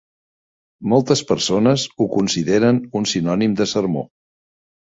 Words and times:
Moltes 0.93 1.21
persones 1.31 1.83
ho 2.05 2.09
consideren 2.15 2.81
un 3.01 3.07
sinònim 3.15 3.57
de 3.63 3.71
sermó. 3.77 4.07